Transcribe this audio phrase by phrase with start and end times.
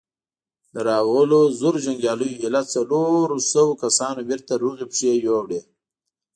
[0.73, 5.61] له راغلو زرو جنګياليو ايله څلورو سوو کسانو بېرته روغي پښې يووړې.